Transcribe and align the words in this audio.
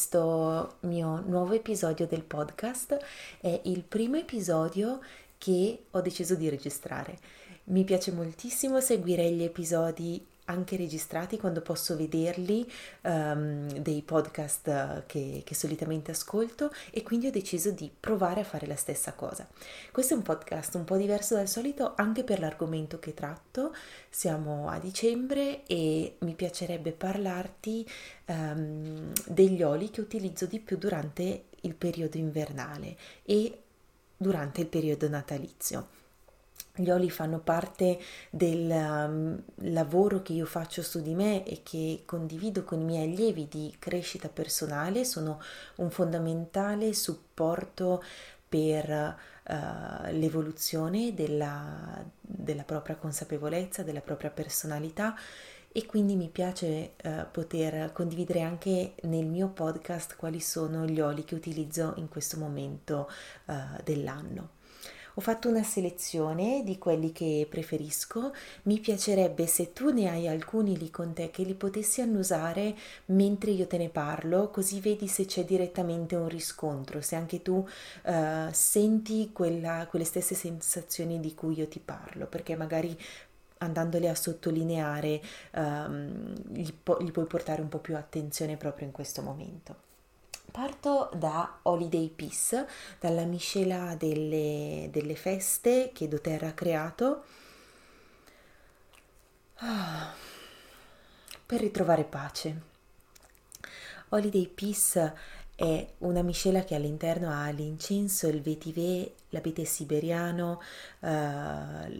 questo 0.00 0.76
mio 0.80 1.22
nuovo 1.26 1.52
episodio 1.52 2.06
del 2.06 2.22
podcast. 2.22 2.96
È 3.38 3.60
il 3.64 3.82
primo 3.82 4.16
episodio 4.16 5.00
che 5.36 5.82
ho 5.90 6.00
deciso 6.00 6.36
di 6.36 6.48
registrare. 6.48 7.18
Mi 7.64 7.84
piace 7.84 8.10
moltissimo 8.10 8.80
seguire 8.80 9.30
gli 9.30 9.42
episodi 9.42 10.24
anche 10.50 10.76
registrati 10.76 11.38
quando 11.38 11.60
posso 11.60 11.96
vederli 11.96 12.70
um, 13.02 13.70
dei 13.78 14.02
podcast 14.02 15.06
che, 15.06 15.42
che, 15.44 15.54
solitamente 15.54 16.10
ascolto 16.10 16.72
e 16.90 17.02
quindi 17.02 17.28
ho 17.28 17.30
deciso 17.30 17.70
di 17.70 17.90
provare 17.98 18.40
a 18.40 18.44
fare 18.44 18.66
la 18.66 18.76
stessa 18.76 19.12
cosa. 19.12 19.48
Questo 19.92 20.14
è 20.14 20.16
un 20.16 20.22
podcast 20.22 20.74
un 20.74 20.84
po' 20.84 20.96
diverso 20.96 21.34
dal 21.34 21.48
solito 21.48 21.94
anche 21.96 22.24
per 22.24 22.40
l'argomento 22.40 22.98
che 22.98 23.14
tratto. 23.14 23.74
Siamo 24.08 24.68
a 24.68 24.78
dicembre 24.78 25.64
e 25.66 26.16
mi 26.18 26.34
piacerebbe 26.34 26.92
parlarti 26.92 27.88
um, 28.26 29.12
degli 29.26 29.62
oli 29.62 29.90
che 29.90 30.00
utilizzo 30.00 30.46
di 30.46 30.58
più 30.58 30.76
durante 30.76 31.44
il 31.60 31.74
periodo 31.74 32.16
invernale 32.16 32.96
e 33.24 33.58
durante 34.16 34.60
il 34.60 34.66
periodo 34.66 35.08
natalizio. 35.08 35.99
Gli 36.74 36.88
oli 36.90 37.10
fanno 37.10 37.40
parte 37.40 37.98
del 38.30 38.70
um, 38.70 39.42
lavoro 39.72 40.22
che 40.22 40.32
io 40.32 40.46
faccio 40.46 40.82
su 40.82 41.02
di 41.02 41.14
me 41.14 41.44
e 41.44 41.62
che 41.62 42.02
condivido 42.06 42.62
con 42.62 42.80
i 42.80 42.84
miei 42.84 43.10
allievi 43.10 43.48
di 43.48 43.74
crescita 43.78 44.28
personale, 44.28 45.04
sono 45.04 45.40
un 45.76 45.90
fondamentale 45.90 46.92
supporto 46.92 48.02
per 48.48 48.88
uh, 48.88 49.52
l'evoluzione 50.12 51.12
della, 51.12 52.04
della, 52.20 52.62
propria 52.62 52.96
consapevolezza, 52.96 53.82
della 53.82 54.00
propria 54.00 54.30
personalità 54.30 55.16
e 55.72 55.86
quindi 55.86 56.16
mi 56.16 56.28
piace 56.28 56.94
uh, 57.02 57.26
poter 57.30 57.92
condividere 57.92 58.42
anche 58.42 58.94
nel 59.02 59.26
mio 59.26 59.48
podcast 59.48 60.16
quali 60.16 60.40
sono 60.40 60.84
gli 60.84 61.00
oli 61.00 61.24
che 61.24 61.34
utilizzo 61.34 61.94
in 61.96 62.08
questo 62.08 62.38
momento 62.38 63.08
uh, 63.46 63.54
dell'anno. 63.84 64.58
Ho 65.20 65.22
fatto 65.22 65.50
una 65.50 65.62
selezione 65.62 66.62
di 66.64 66.78
quelli 66.78 67.12
che 67.12 67.46
preferisco, 67.46 68.32
mi 68.62 68.80
piacerebbe 68.80 69.46
se 69.46 69.74
tu 69.74 69.90
ne 69.92 70.08
hai 70.08 70.26
alcuni 70.26 70.78
lì 70.78 70.90
con 70.90 71.12
te 71.12 71.28
che 71.28 71.42
li 71.42 71.52
potessi 71.52 72.00
annusare 72.00 72.74
mentre 73.08 73.50
io 73.50 73.66
te 73.66 73.76
ne 73.76 73.90
parlo, 73.90 74.48
così 74.48 74.80
vedi 74.80 75.08
se 75.08 75.26
c'è 75.26 75.44
direttamente 75.44 76.16
un 76.16 76.26
riscontro, 76.26 77.02
se 77.02 77.16
anche 77.16 77.42
tu 77.42 77.52
uh, 77.52 78.48
senti 78.50 79.30
quella, 79.30 79.86
quelle 79.90 80.06
stesse 80.06 80.34
sensazioni 80.34 81.20
di 81.20 81.34
cui 81.34 81.58
io 81.58 81.68
ti 81.68 81.80
parlo, 81.80 82.24
perché 82.24 82.56
magari 82.56 82.98
andandole 83.58 84.08
a 84.08 84.14
sottolineare 84.14 85.20
um, 85.52 86.32
gli, 86.48 86.72
po- 86.72 86.96
gli 86.98 87.10
puoi 87.10 87.26
portare 87.26 87.60
un 87.60 87.68
po' 87.68 87.76
più 87.76 87.94
attenzione 87.94 88.56
proprio 88.56 88.86
in 88.86 88.92
questo 88.92 89.20
momento. 89.20 89.89
Parto 90.50 91.10
da 91.14 91.60
Holiday 91.62 92.08
Peace, 92.08 92.66
dalla 92.98 93.24
miscela 93.24 93.94
delle, 93.94 94.88
delle 94.90 95.14
feste 95.14 95.90
che 95.94 96.08
doTERRA 96.08 96.48
ha 96.48 96.52
creato 96.52 97.24
ah, 99.56 100.12
per 101.46 101.60
ritrovare 101.60 102.04
pace. 102.04 102.62
Holiday 104.08 104.48
Peace 104.48 105.14
è 105.54 105.86
una 105.98 106.22
miscela 106.22 106.64
che 106.64 106.74
all'interno 106.74 107.30
ha 107.30 107.48
l'incenso, 107.50 108.26
il 108.26 108.40
vetiver, 108.40 109.12
l'abete 109.28 109.64
siberiano, 109.64 110.60
uh, 111.00 111.08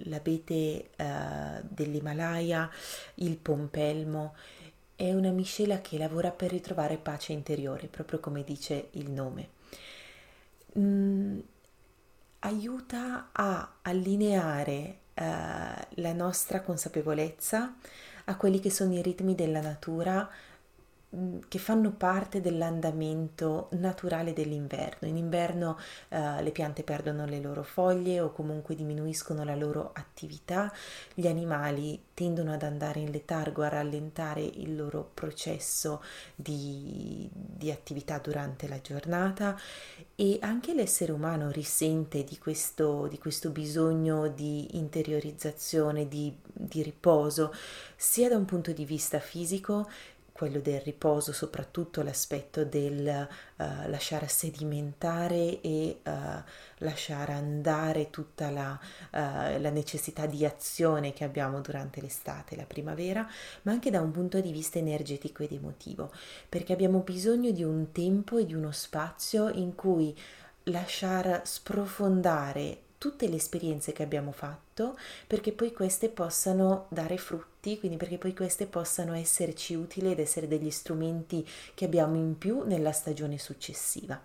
l'abete 0.08 0.90
uh, 0.96 1.62
dell'Himalaya, 1.68 2.68
il 3.16 3.36
pompelmo 3.36 4.34
è 5.00 5.14
una 5.14 5.30
miscela 5.30 5.80
che 5.80 5.96
lavora 5.96 6.30
per 6.30 6.50
ritrovare 6.50 6.98
pace 6.98 7.32
interiore, 7.32 7.86
proprio 7.86 8.20
come 8.20 8.44
dice 8.44 8.88
il 8.92 9.10
nome. 9.10 9.48
Mm, 10.78 11.38
aiuta 12.40 13.30
a 13.32 13.76
allineare 13.80 14.98
uh, 15.14 15.22
la 16.02 16.12
nostra 16.12 16.60
consapevolezza 16.60 17.76
a 18.26 18.36
quelli 18.36 18.60
che 18.60 18.68
sono 18.68 18.92
i 18.92 19.00
ritmi 19.00 19.34
della 19.34 19.62
natura 19.62 20.28
che 21.48 21.58
fanno 21.58 21.90
parte 21.90 22.40
dell'andamento 22.40 23.68
naturale 23.72 24.32
dell'inverno. 24.32 25.08
In 25.08 25.16
inverno 25.16 25.76
eh, 26.08 26.40
le 26.40 26.50
piante 26.52 26.84
perdono 26.84 27.26
le 27.26 27.40
loro 27.40 27.64
foglie 27.64 28.20
o 28.20 28.30
comunque 28.32 28.76
diminuiscono 28.76 29.42
la 29.42 29.56
loro 29.56 29.90
attività, 29.92 30.72
gli 31.12 31.26
animali 31.26 32.00
tendono 32.14 32.52
ad 32.52 32.62
andare 32.62 33.00
in 33.00 33.10
letargo, 33.10 33.62
a 33.62 33.68
rallentare 33.68 34.42
il 34.42 34.76
loro 34.76 35.10
processo 35.12 36.00
di, 36.36 37.28
di 37.32 37.72
attività 37.72 38.18
durante 38.18 38.68
la 38.68 38.80
giornata 38.80 39.58
e 40.14 40.38
anche 40.42 40.74
l'essere 40.74 41.10
umano 41.10 41.50
risente 41.50 42.22
di 42.22 42.38
questo, 42.38 43.08
di 43.08 43.18
questo 43.18 43.50
bisogno 43.50 44.28
di 44.28 44.76
interiorizzazione, 44.76 46.06
di, 46.06 46.32
di 46.52 46.82
riposo, 46.82 47.52
sia 47.96 48.28
da 48.28 48.36
un 48.36 48.44
punto 48.44 48.70
di 48.70 48.84
vista 48.84 49.18
fisico 49.18 49.88
quello 50.40 50.60
del 50.60 50.80
riposo, 50.80 51.34
soprattutto 51.34 52.00
l'aspetto 52.00 52.64
del 52.64 53.28
uh, 53.56 53.64
lasciare 53.90 54.26
sedimentare 54.26 55.60
e 55.60 56.00
uh, 56.02 56.10
lasciare 56.78 57.34
andare 57.34 58.08
tutta 58.08 58.48
la, 58.48 58.80
uh, 58.80 59.60
la, 59.60 59.68
necessità 59.68 60.24
di 60.24 60.46
azione 60.46 61.12
che 61.12 61.24
abbiamo 61.24 61.60
durante 61.60 62.00
l'estate, 62.00 62.56
la 62.56 62.64
primavera, 62.64 63.28
ma 63.64 63.72
anche 63.72 63.90
da 63.90 64.00
un 64.00 64.12
punto 64.12 64.40
di 64.40 64.50
vista 64.50 64.78
energetico 64.78 65.42
ed 65.42 65.52
emotivo, 65.52 66.10
perché 66.48 66.72
abbiamo 66.72 67.00
bisogno 67.00 67.50
di 67.50 67.62
un 67.62 67.92
tempo 67.92 68.38
e 68.38 68.46
di 68.46 68.54
uno 68.54 68.72
spazio 68.72 69.50
in 69.50 69.74
cui 69.74 70.18
lasciare 70.64 71.42
sprofondare 71.44 72.88
tutte 73.00 73.28
le 73.28 73.36
esperienze 73.36 73.92
che 73.92 74.02
abbiamo 74.02 74.30
fatto 74.30 74.94
perché 75.26 75.52
poi 75.52 75.72
queste 75.72 76.10
possano 76.10 76.84
dare 76.90 77.16
frutti, 77.16 77.78
quindi 77.78 77.96
perché 77.96 78.18
poi 78.18 78.34
queste 78.34 78.66
possano 78.66 79.14
esserci 79.14 79.74
utili 79.74 80.10
ed 80.10 80.18
essere 80.18 80.46
degli 80.46 80.70
strumenti 80.70 81.48
che 81.72 81.86
abbiamo 81.86 82.16
in 82.16 82.36
più 82.36 82.62
nella 82.64 82.92
stagione 82.92 83.38
successiva. 83.38 84.20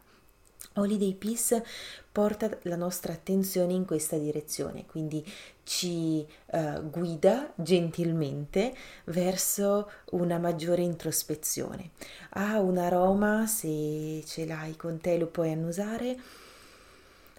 Holiday 0.74 1.13
Peace 1.13 1.63
porta 2.12 2.50
la 2.63 2.75
nostra 2.75 3.13
attenzione 3.13 3.72
in 3.72 3.86
questa 3.86 4.18
direzione, 4.18 4.86
quindi 4.86 5.25
ci 5.63 6.28
uh, 6.47 6.90
guida 6.90 7.53
gentilmente 7.56 8.75
verso 9.06 9.90
una 10.12 10.38
maggiore 10.38 10.81
introspezione. 10.81 11.92
Ha 12.31 12.59
un 12.59 12.78
aroma, 12.78 13.47
se 13.47 14.22
ce 14.25 14.46
l'hai 14.46 14.75
con 14.75 15.00
te 15.00 15.18
lo 15.18 15.28
puoi 15.28 15.53
annusare, 15.53 16.44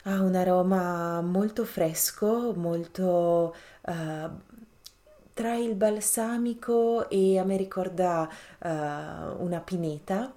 ha 0.07 0.23
un 0.23 0.35
aroma 0.35 1.21
molto 1.21 1.65
fresco, 1.65 2.53
molto 2.55 3.55
uh, 3.83 4.31
tra 5.35 5.55
il 5.57 5.75
balsamico 5.75 7.11
e 7.11 7.39
a 7.39 7.45
me 7.45 7.57
ricorda 7.57 8.29
uh, 8.63 8.69
una 9.43 9.61
pineta, 9.65 10.33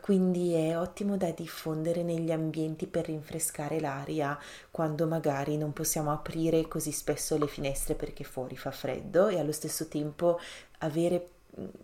quindi 0.00 0.54
è 0.54 0.76
ottimo 0.78 1.16
da 1.16 1.30
diffondere 1.30 2.02
negli 2.02 2.32
ambienti 2.32 2.86
per 2.86 3.06
rinfrescare 3.06 3.80
l'aria 3.80 4.38
quando 4.70 5.06
magari 5.06 5.58
non 5.58 5.72
possiamo 5.72 6.10
aprire 6.10 6.66
così 6.66 6.90
spesso 6.90 7.36
le 7.36 7.46
finestre 7.46 7.94
perché 7.94 8.24
fuori 8.24 8.56
fa 8.56 8.70
freddo 8.70 9.28
e 9.28 9.38
allo 9.38 9.52
stesso 9.52 9.86
tempo 9.88 10.40
avere 10.78 11.33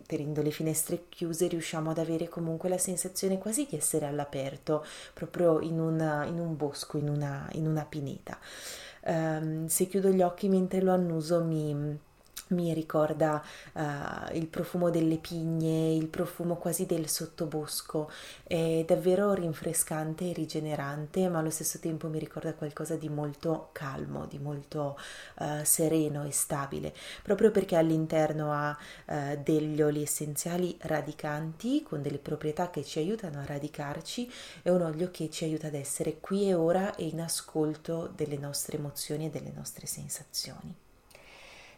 tenendo 0.07 0.43
le 0.43 0.51
finestre 0.51 1.05
chiuse 1.09 1.47
riusciamo 1.47 1.91
ad 1.91 1.99
avere 1.99 2.29
comunque 2.29 2.69
la 2.69 2.79
sensazione 2.79 3.39
quasi 3.39 3.67
di 3.69 3.77
essere 3.77 4.07
all'aperto, 4.07 4.85
proprio 5.15 5.61
in, 5.61 5.79
una, 5.79 6.25
in 6.25 6.39
un 6.39 6.57
bosco, 6.57 6.99
in 6.99 7.09
una, 7.09 7.49
in 7.53 7.67
una 7.67 7.85
pineta. 7.85 8.39
Um, 9.03 9.67
se 9.67 9.87
chiudo 9.87 10.11
gli 10.11 10.21
occhi 10.21 10.49
mentre 10.49 10.83
lo 10.83 10.93
annuso 10.93 11.43
mi 11.43 11.99
mi 12.51 12.73
ricorda 12.73 13.43
uh, 13.73 14.35
il 14.35 14.47
profumo 14.47 14.91
delle 14.91 15.17
pigne, 15.17 15.93
il 15.95 16.07
profumo 16.09 16.57
quasi 16.57 16.87
del 16.87 17.09
sottobosco, 17.09 18.11
è 18.45 18.85
davvero 18.87 19.33
rinfrescante 19.33 20.31
e 20.31 20.33
rigenerante, 20.33 21.29
ma 21.29 21.39
allo 21.39 21.51
stesso 21.51 21.79
tempo 21.79 22.09
mi 22.09 22.19
ricorda 22.19 22.55
qualcosa 22.55 22.97
di 22.97 23.09
molto 23.09 23.71
calmo, 23.73 24.27
di 24.27 24.39
molto 24.39 24.99
uh, 25.39 25.63
sereno 25.63 26.25
e 26.25 26.33
stabile, 26.33 26.95
proprio 27.23 27.51
perché 27.51 27.77
all'interno 27.77 28.53
ha 28.53 28.77
uh, 29.07 29.41
degli 29.43 29.81
oli 29.83 30.03
essenziali 30.03 30.77
radicanti 30.81 31.83
con 31.83 32.03
delle 32.03 32.19
proprietà 32.19 32.71
che 32.71 32.85
ci 32.85 32.99
aiutano 32.99 33.41
a 33.41 33.45
radicarci 33.45 34.31
e 34.63 34.71
un 34.71 34.83
olio 34.83 35.11
che 35.11 35.31
ci 35.31 35.45
aiuta 35.45 35.69
ad 35.69 35.75
essere 35.75 36.19
qui 36.21 36.49
e 36.49 36.55
ora 36.55 36.95
e 36.97 37.07
in 37.07 37.21
ascolto 37.21 38.11
delle 38.15 38.39
nostre 38.39 38.77
emozioni 38.77 39.27
e 39.27 39.31
delle 39.31 39.53
nostre 39.55 39.87
sensazioni 39.87 40.89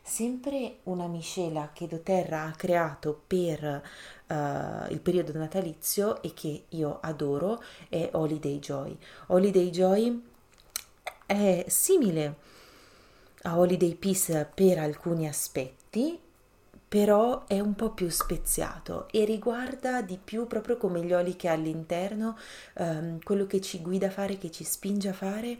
sempre 0.02 0.78
una 0.84 1.06
miscela 1.06 1.70
che 1.72 1.87
doTERRA 1.87 2.44
ha 2.44 2.50
creato 2.52 3.22
per 3.26 3.82
uh, 4.26 4.93
il 4.93 5.00
periodo 5.00 5.32
natalizio 5.38 6.20
e 6.22 6.34
che 6.34 6.64
io 6.69 6.99
adoro 7.00 7.62
è 7.88 8.10
Holiday 8.12 8.58
Joy. 8.58 8.96
Holiday 9.28 9.70
Joy 9.70 10.22
è 11.25 11.64
simile 11.69 12.37
a 13.43 13.58
Holiday 13.58 13.94
Peace 13.94 14.50
per 14.52 14.78
alcuni 14.78 15.28
aspetti, 15.28 16.19
però 16.88 17.46
è 17.46 17.58
un 17.58 17.75
po' 17.75 17.93
più 17.93 18.10
speziato 18.10 19.08
e 19.10 19.25
riguarda 19.25 20.02
di 20.02 20.19
più 20.22 20.46
proprio 20.46 20.76
come 20.76 21.02
gli 21.02 21.14
oli 21.14 21.37
che 21.37 21.48
ha 21.48 21.52
all'interno, 21.52 22.37
ehm, 22.75 23.19
quello 23.22 23.46
che 23.46 23.62
ci 23.62 23.81
guida 23.81 24.08
a 24.08 24.10
fare, 24.10 24.37
che 24.37 24.50
ci 24.50 24.62
spinge 24.62 25.08
a 25.08 25.14
fare 25.14 25.56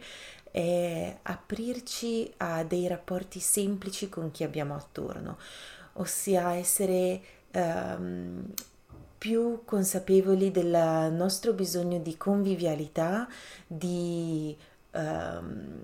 è 0.53 1.17
aprirci 1.23 2.31
a 2.37 2.63
dei 2.63 2.87
rapporti 2.87 3.39
semplici 3.39 4.07
con 4.07 4.29
chi 4.29 4.43
abbiamo 4.43 4.75
attorno, 4.75 5.39
ossia 5.93 6.53
essere 6.53 7.19
ehm, 7.49 8.53
più 9.17 9.63
consapevoli 9.65 10.51
del 10.51 11.11
nostro 11.11 11.53
bisogno 11.53 11.97
di 11.97 12.15
convivialità, 12.17 13.27
di 13.65 14.55
ehm, 14.91 15.81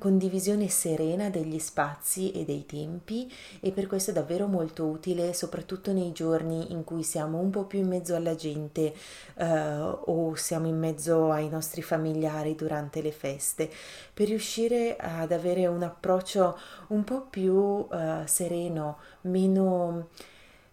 condivisione 0.00 0.68
serena 0.68 1.28
degli 1.28 1.58
spazi 1.58 2.32
e 2.32 2.46
dei 2.46 2.64
tempi 2.64 3.30
e 3.60 3.70
per 3.70 3.86
questo 3.86 4.10
è 4.10 4.14
davvero 4.14 4.46
molto 4.46 4.86
utile 4.86 5.34
soprattutto 5.34 5.92
nei 5.92 6.12
giorni 6.12 6.72
in 6.72 6.84
cui 6.84 7.02
siamo 7.02 7.38
un 7.38 7.50
po' 7.50 7.66
più 7.66 7.80
in 7.80 7.88
mezzo 7.88 8.14
alla 8.14 8.34
gente 8.34 8.94
eh, 9.34 9.44
o 9.46 10.34
siamo 10.34 10.66
in 10.68 10.78
mezzo 10.78 11.30
ai 11.30 11.50
nostri 11.50 11.82
familiari 11.82 12.54
durante 12.54 13.02
le 13.02 13.12
feste 13.12 13.70
per 14.14 14.28
riuscire 14.28 14.96
ad 14.96 15.32
avere 15.32 15.66
un 15.66 15.82
approccio 15.82 16.58
un 16.88 17.04
po' 17.04 17.26
più 17.26 17.86
eh, 17.92 18.22
sereno, 18.24 18.98
meno, 19.22 20.08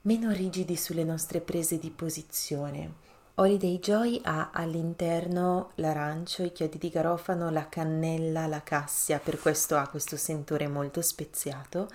meno 0.03 0.31
rigidi 0.31 0.77
sulle 0.77 1.03
nostre 1.03 1.41
prese 1.41 1.77
di 1.77 1.89
posizione. 1.89 3.06
Holiday 3.39 3.77
Joy 3.77 4.19
ha 4.23 4.49
all'interno 4.51 5.69
l'arancio, 5.75 6.41
i 6.41 6.51
chiodi 6.51 6.79
di 6.79 6.89
garofano, 6.89 7.51
la 7.51 7.69
cannella, 7.69 8.47
la 8.47 8.63
cassia, 8.63 9.19
per 9.19 9.37
questo 9.37 9.77
ha 9.77 9.87
questo 9.87 10.17
sentore 10.17 10.67
molto 10.67 11.03
speziato 11.03 11.87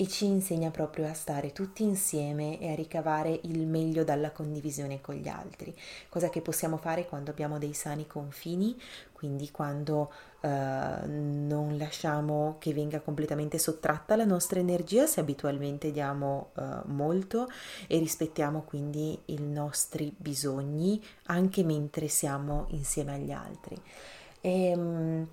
e 0.00 0.06
ci 0.06 0.26
insegna 0.26 0.70
proprio 0.70 1.08
a 1.08 1.12
stare 1.12 1.50
tutti 1.50 1.82
insieme 1.82 2.60
e 2.60 2.70
a 2.70 2.74
ricavare 2.76 3.40
il 3.42 3.66
meglio 3.66 4.04
dalla 4.04 4.30
condivisione 4.30 5.00
con 5.00 5.16
gli 5.16 5.26
altri, 5.26 5.76
cosa 6.08 6.30
che 6.30 6.40
possiamo 6.40 6.76
fare 6.76 7.04
quando 7.06 7.32
abbiamo 7.32 7.58
dei 7.58 7.74
sani 7.74 8.06
confini, 8.06 8.80
quindi 9.10 9.50
quando 9.50 10.12
eh, 10.40 10.48
non 10.48 11.76
lasciamo 11.76 12.58
che 12.60 12.72
venga 12.72 13.00
completamente 13.00 13.58
sottratta 13.58 14.14
la 14.14 14.24
nostra 14.24 14.60
energia 14.60 15.08
se 15.08 15.18
abitualmente 15.18 15.90
diamo 15.90 16.50
eh, 16.56 16.62
molto 16.84 17.48
e 17.88 17.98
rispettiamo 17.98 18.62
quindi 18.62 19.20
i 19.24 19.40
nostri 19.40 20.14
bisogni 20.16 21.02
anche 21.24 21.64
mentre 21.64 22.06
siamo 22.06 22.66
insieme 22.68 23.14
agli 23.14 23.32
altri. 23.32 23.76
E, 24.40 24.66
ehm, 24.66 25.28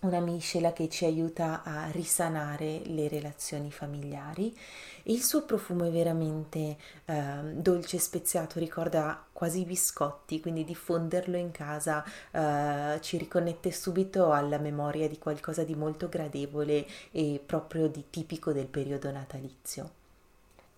una 0.00 0.20
miscela 0.20 0.72
che 0.72 0.88
ci 0.88 1.04
aiuta 1.04 1.62
a 1.64 1.90
risanare 1.90 2.82
le 2.84 3.08
relazioni 3.08 3.70
familiari. 3.70 4.56
Il 5.04 5.22
suo 5.22 5.44
profumo 5.44 5.84
è 5.84 5.90
veramente 5.90 6.76
eh, 7.04 7.40
dolce 7.54 7.96
e 7.96 8.00
speziato, 8.00 8.58
ricorda 8.58 9.24
quasi 9.32 9.64
biscotti, 9.64 10.40
quindi 10.40 10.64
diffonderlo 10.64 11.36
in 11.36 11.50
casa 11.50 12.04
eh, 12.30 13.00
ci 13.00 13.16
riconnette 13.16 13.72
subito 13.72 14.32
alla 14.32 14.58
memoria 14.58 15.08
di 15.08 15.18
qualcosa 15.18 15.64
di 15.64 15.74
molto 15.74 16.08
gradevole 16.08 16.86
e 17.10 17.42
proprio 17.44 17.88
di 17.88 18.04
tipico 18.10 18.52
del 18.52 18.66
periodo 18.66 19.10
natalizio. 19.10 19.97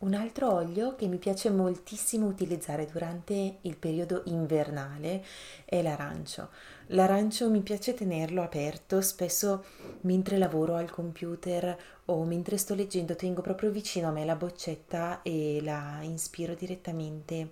Un 0.00 0.14
altro 0.14 0.50
olio 0.54 0.96
che 0.96 1.08
mi 1.08 1.18
piace 1.18 1.50
moltissimo 1.50 2.26
utilizzare 2.26 2.86
durante 2.86 3.58
il 3.60 3.76
periodo 3.76 4.22
invernale 4.26 5.22
è 5.66 5.82
l'arancio. 5.82 6.48
L'arancio 6.86 7.50
mi 7.50 7.60
piace 7.60 7.92
tenerlo 7.92 8.42
aperto, 8.42 9.02
spesso 9.02 9.62
mentre 10.02 10.38
lavoro 10.38 10.76
al 10.76 10.90
computer 10.90 11.78
o 12.06 12.24
mentre 12.24 12.56
sto 12.56 12.74
leggendo 12.74 13.14
tengo 13.14 13.42
proprio 13.42 13.70
vicino 13.70 14.08
a 14.08 14.12
me 14.12 14.24
la 14.24 14.36
boccetta 14.36 15.20
e 15.20 15.60
la 15.62 15.98
inspiro 16.00 16.54
direttamente 16.54 17.50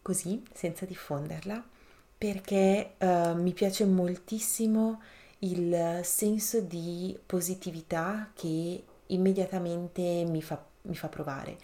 così, 0.00 0.44
senza 0.52 0.84
diffonderla, 0.84 1.60
perché 2.16 2.94
uh, 2.98 3.34
mi 3.34 3.52
piace 3.52 3.84
moltissimo 3.84 5.02
il 5.40 6.00
senso 6.04 6.60
di 6.60 7.18
positività 7.26 8.30
che 8.32 8.84
immediatamente 9.08 10.24
mi 10.26 10.42
fa, 10.42 10.64
mi 10.82 10.94
fa 10.94 11.08
provare. 11.08 11.58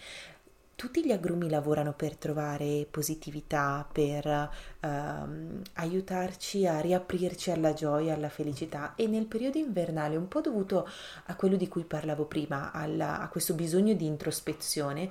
Tutti 0.74 1.04
gli 1.04 1.12
agrumi 1.12 1.50
lavorano 1.50 1.92
per 1.92 2.16
trovare 2.16 2.86
positività, 2.90 3.86
per 3.92 4.50
ehm, 4.80 5.60
aiutarci 5.74 6.66
a 6.66 6.80
riaprirci 6.80 7.50
alla 7.50 7.74
gioia, 7.74 8.14
alla 8.14 8.30
felicità 8.30 8.94
e 8.94 9.06
nel 9.06 9.26
periodo 9.26 9.58
invernale, 9.58 10.16
un 10.16 10.26
po' 10.26 10.40
dovuto 10.40 10.88
a 11.26 11.34
quello 11.36 11.56
di 11.56 11.68
cui 11.68 11.84
parlavo 11.84 12.24
prima, 12.24 12.72
alla, 12.72 13.20
a 13.20 13.28
questo 13.28 13.52
bisogno 13.52 13.92
di 13.92 14.06
introspezione, 14.06 15.10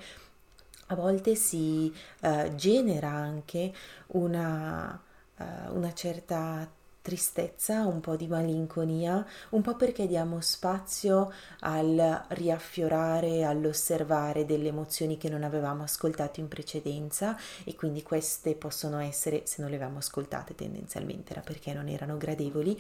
a 0.87 0.95
volte 0.95 1.35
si 1.35 1.93
eh, 2.21 2.51
genera 2.55 3.09
anche 3.09 3.71
una, 4.07 4.99
uh, 5.37 5.43
una 5.75 5.93
certa 5.93 6.67
tristezza, 7.01 7.86
un 7.86 8.00
po' 8.00 8.16
di 8.16 8.28
malinconia, 8.28 9.25
un 9.50 9.62
po' 9.62 9.75
perché 9.75 10.07
diamo 10.07 10.42
spazio 10.42 11.31
al 11.62 12.25
riaffiorare, 12.30 13.44
all'osservare 13.44 14.46
delle 14.46 14.68
emozioni 14.68 15.18
che 15.18 15.30
non 15.30 15.44
avevamo 15.44 15.84
ascoltato 15.84 16.40
in 16.40 16.48
precedenza 16.48 17.38
e 17.63 17.75
quindi 17.75 18.04
queste 18.04 18.56
possono 18.56 19.00
essere, 19.00 19.44
se 19.46 19.62
non 19.62 19.69
le 19.69 19.78
avevamo 19.78 20.00
ascoltate 20.00 20.56
tendenzialmente 20.56 21.31
era 21.31 21.42
perché 21.42 21.74
non 21.74 21.88
erano 21.88 22.18
gradevoli 22.18 22.80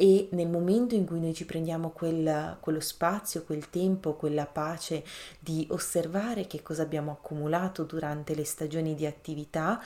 e 0.00 0.28
nel 0.30 0.48
momento 0.48 0.94
in 0.94 1.04
cui 1.04 1.20
noi 1.20 1.34
ci 1.34 1.44
prendiamo 1.44 1.90
quel, 1.90 2.56
quello 2.60 2.80
spazio, 2.80 3.44
quel 3.44 3.68
tempo, 3.68 4.14
quella 4.14 4.46
pace 4.46 5.04
di 5.38 5.66
osservare 5.68 6.46
che 6.46 6.62
cosa 6.62 6.80
abbiamo 6.80 7.10
accumulato 7.10 7.82
durante 7.82 8.34
le 8.34 8.46
stagioni 8.46 8.94
di 8.94 9.04
attività, 9.04 9.78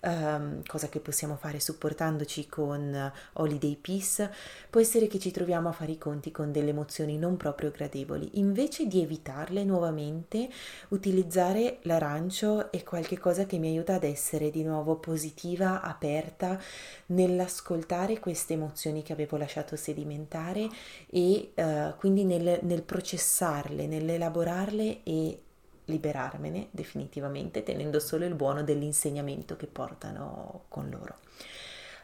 um, 0.00 0.60
cosa 0.66 0.90
che 0.90 1.00
possiamo 1.00 1.36
fare 1.36 1.58
supportandoci 1.58 2.48
con 2.48 3.12
Holiday 3.32 3.76
Peace, 3.76 4.30
può 4.68 4.78
essere 4.78 5.06
che 5.06 5.18
ci 5.18 5.30
troviamo 5.30 5.70
a 5.70 5.72
fare 5.72 5.92
i 5.92 5.98
conti 5.98 6.30
con 6.30 6.52
delle 6.52 6.68
emozioni 6.68 7.16
non 7.16 7.38
proprio 7.38 7.70
gradevoli. 7.70 8.32
Invece 8.34 8.86
di 8.86 9.00
evitarle 9.00 9.64
nuovamente, 9.64 10.50
utilizzare 10.88 11.78
l'arancio 11.84 12.70
è 12.70 12.82
qualcosa 12.82 13.46
che 13.46 13.56
mi 13.56 13.68
aiuta 13.68 13.94
ad 13.94 14.04
essere 14.04 14.50
di 14.50 14.64
nuovo 14.64 14.96
positiva, 14.96 15.80
aperta 15.80 16.60
nell'ascoltare 17.06 18.20
queste 18.20 18.52
emozioni 18.52 19.02
che 19.02 19.14
avevo 19.14 19.38
lasciato 19.38 19.60
sedimentare 19.76 20.68
e 21.08 21.52
uh, 21.54 21.96
quindi 21.98 22.24
nel, 22.24 22.60
nel 22.62 22.82
processarle, 22.82 23.86
nell'elaborarle 23.86 25.02
e 25.02 25.40
liberarmene 25.86 26.68
definitivamente, 26.70 27.62
tenendo 27.62 27.98
solo 27.98 28.24
il 28.24 28.34
buono 28.34 28.62
dell'insegnamento 28.62 29.56
che 29.56 29.66
portano 29.66 30.64
con 30.68 30.88
loro. 30.90 31.16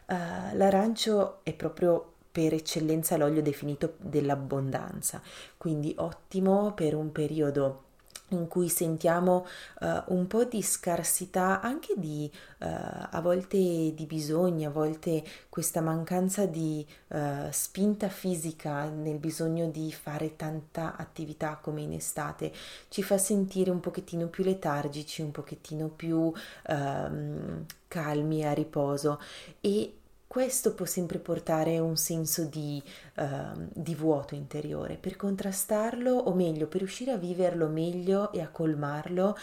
Uh, 0.07 0.57
l'arancio 0.57 1.41
è 1.43 1.53
proprio 1.53 2.15
per 2.31 2.55
eccellenza 2.55 3.17
l'olio 3.17 3.43
definito 3.43 3.95
dell'abbondanza, 3.99 5.21
quindi 5.57 5.95
ottimo 5.99 6.73
per 6.73 6.95
un 6.95 7.11
periodo 7.11 7.85
in 8.31 8.49
cui 8.49 8.69
sentiamo 8.69 9.47
uh, 9.81 10.03
un 10.07 10.27
po' 10.27 10.45
di 10.45 10.63
scarsità, 10.63 11.61
anche 11.61 11.95
di 11.97 12.31
uh, 12.59 12.67
a 13.11 13.21
volte 13.23 13.57
di 13.59 14.07
bisogni, 14.07 14.67
a 14.67 14.71
volte 14.71 15.25
questa 15.49 15.81
mancanza 15.81 16.47
di 16.47 16.87
uh, 17.09 17.49
spinta 17.51 18.09
fisica 18.09 18.89
nel 18.89 19.19
bisogno 19.19 19.69
di 19.69 19.93
fare 19.93 20.37
tanta 20.37 20.97
attività 20.97 21.59
come 21.61 21.83
in 21.83 21.93
estate, 21.93 22.53
ci 22.89 23.03
fa 23.03 23.19
sentire 23.19 23.71
un 23.71 23.81
pochettino 23.81 24.27
più 24.27 24.45
letargici, 24.45 25.23
un 25.23 25.31
pochettino 25.31 25.89
più 25.89 26.33
ehm, 26.67 27.65
calmi 27.89 28.45
a 28.45 28.53
riposo. 28.53 29.21
E 29.61 29.93
questo 30.29 30.75
può 30.75 30.85
sempre 30.85 31.19
portare 31.19 31.79
un 31.79 31.97
senso 31.97 32.45
di, 32.45 32.83
uh, 33.19 33.69
di, 33.73 33.95
vuoto 33.95 34.35
interiore. 34.35 34.97
Per 34.97 35.17
contrastarlo, 35.17 36.13
o 36.13 36.35
meglio, 36.35 36.67
per 36.67 36.81
riuscire 36.81 37.11
a 37.11 37.17
viverlo 37.17 37.69
meglio 37.69 38.33
e 38.33 38.41
a 38.41 38.49
colmarlo, 38.49 39.37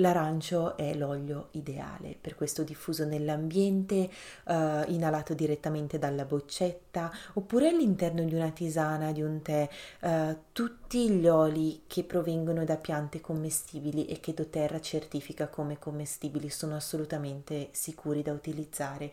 L'arancio 0.00 0.76
è 0.76 0.94
l'olio 0.94 1.48
ideale, 1.52 2.16
per 2.20 2.36
questo 2.36 2.62
diffuso 2.62 3.04
nell'ambiente, 3.04 4.08
uh, 4.44 4.52
inalato 4.86 5.34
direttamente 5.34 5.98
dalla 5.98 6.24
boccetta 6.24 7.10
oppure 7.32 7.68
all'interno 7.68 8.22
di 8.22 8.34
una 8.34 8.50
tisana, 8.50 9.10
di 9.10 9.22
un 9.22 9.42
tè, 9.42 9.68
uh, 10.02 10.36
tutti 10.52 11.10
gli 11.10 11.26
oli 11.26 11.82
che 11.88 12.04
provengono 12.04 12.64
da 12.64 12.76
piante 12.76 13.20
commestibili 13.20 14.06
e 14.06 14.20
che 14.20 14.34
doTERRA 14.34 14.80
certifica 14.80 15.48
come 15.48 15.80
commestibili 15.80 16.48
sono 16.48 16.76
assolutamente 16.76 17.70
sicuri 17.72 18.22
da 18.22 18.32
utilizzare. 18.32 19.10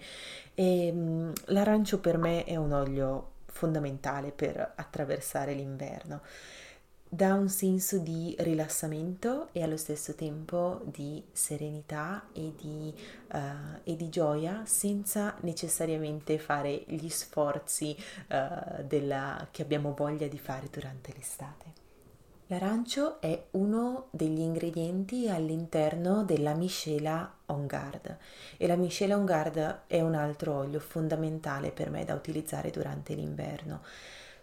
E, 0.53 0.91
um, 0.93 1.33
l'arancio 1.45 1.99
per 1.99 2.19
me 2.19 2.43
è 2.43 2.57
un 2.57 2.73
olio 2.73 3.33
fondamentale 3.55 4.31
per 4.31 4.73
attraversare 4.75 5.53
l'inverno 5.53 6.21
dà 7.07 7.33
un 7.33 7.47
senso 7.47 7.99
di 7.99 8.35
rilassamento 8.39 9.47
e 9.53 9.63
allo 9.63 9.77
stesso 9.77 10.15
tempo 10.15 10.81
di 10.83 11.23
serenità 11.31 12.27
e 12.33 12.53
di, 12.59 12.93
uh, 13.31 13.79
e 13.83 13.95
di 13.95 14.09
gioia 14.09 14.63
senza 14.65 15.37
necessariamente 15.41 16.37
fare 16.37 16.83
gli 16.87 17.07
sforzi 17.07 17.95
uh, 18.27 18.83
della, 18.83 19.47
che 19.51 19.61
abbiamo 19.61 19.93
voglia 19.93 20.27
di 20.27 20.39
fare 20.39 20.67
durante 20.69 21.13
l'estate. 21.15 21.84
L'arancio 22.47 23.19
è 23.21 23.45
uno 23.51 24.07
degli 24.11 24.39
ingredienti 24.39 25.27
all'interno 25.27 26.23
della 26.23 26.53
miscela 26.53 27.37
On 27.47 27.65
Guard 27.65 28.17
e 28.57 28.67
la 28.67 28.75
miscela 28.75 29.17
On 29.17 29.25
Guard 29.25 29.79
è 29.87 29.99
un 30.01 30.13
altro 30.13 30.53
olio 30.53 30.79
fondamentale 30.79 31.71
per 31.71 31.89
me 31.89 32.05
da 32.05 32.13
utilizzare 32.13 32.69
durante 32.69 33.15
l'inverno 33.15 33.81